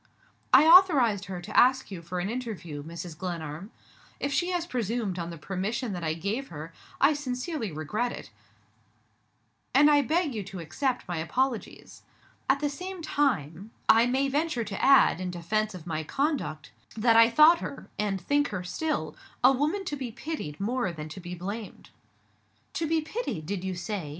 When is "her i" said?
6.47-7.13